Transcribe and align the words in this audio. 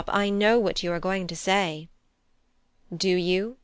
I 0.07 0.31
know 0.31 0.57
what 0.57 0.81
you 0.81 0.91
are 0.93 0.99
going 0.99 1.27
to 1.27 1.35
say." 1.35 1.87
"Do 2.97 3.07
you?" 3.15 3.57